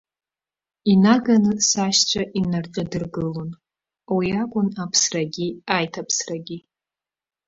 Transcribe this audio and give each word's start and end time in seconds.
Инаганы 0.93 1.53
сашьцәа 1.69 2.23
инарҿадыргылон, 2.39 3.49
уи 4.15 4.27
акәын 4.41 4.67
аԥсрагьы 4.83 5.47
аиҭаԥсрагьы. 5.75 6.57